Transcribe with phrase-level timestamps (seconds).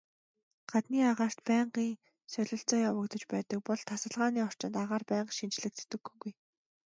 [0.71, 1.89] Гаднын агаарт байнгын
[2.33, 6.31] солилцоо явагдаж байдаг бол тасалгааны орчинд агаар байнга шинэчлэгддэггүй.